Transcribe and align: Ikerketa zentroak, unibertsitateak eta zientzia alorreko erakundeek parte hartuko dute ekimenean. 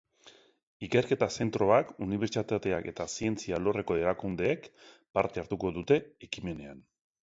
Ikerketa 0.87 1.27
zentroak, 1.43 1.91
unibertsitateak 2.07 2.89
eta 2.95 3.09
zientzia 3.19 3.61
alorreko 3.61 4.01
erakundeek 4.03 4.69
parte 5.21 5.47
hartuko 5.47 5.77
dute 5.81 6.05
ekimenean. 6.31 6.87